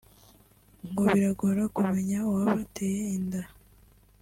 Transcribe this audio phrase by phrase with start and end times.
[0.89, 3.41] ngo birabagora kumenya uwabateye inda